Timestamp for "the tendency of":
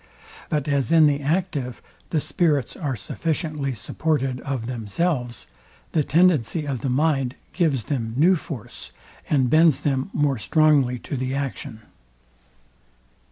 5.91-6.81